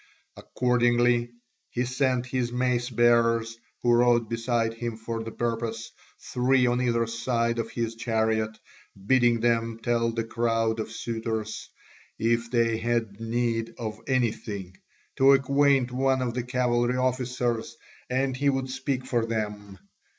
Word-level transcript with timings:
Accordingly 0.35 1.29
he 1.69 1.85
sent 1.85 2.25
his 2.25 2.51
mace 2.51 2.89
bearers, 2.89 3.55
who 3.83 3.93
rode 3.93 4.29
beside 4.29 4.73
him 4.73 4.97
for 4.97 5.23
the 5.23 5.29
purpose, 5.29 5.91
three 6.19 6.65
on 6.65 6.81
either 6.81 7.05
side 7.05 7.59
of 7.59 7.69
his 7.69 7.93
chariot, 7.93 8.57
bidding 9.05 9.41
them 9.41 9.77
tell 9.77 10.11
the 10.11 10.23
crowd 10.23 10.79
of 10.79 10.91
suitors, 10.91 11.69
if 12.17 12.49
they 12.49 12.79
had 12.79 13.19
need 13.21 13.75
of 13.77 14.01
anything, 14.07 14.75
to 15.17 15.33
acquaint 15.33 15.91
one 15.91 16.23
of 16.23 16.33
the 16.33 16.41
cavalry 16.41 16.97
officers 16.97 17.77
and 18.09 18.35
he 18.37 18.49
would 18.49 18.71
speak 18.71 19.05
for 19.05 19.23
them. 19.27 19.77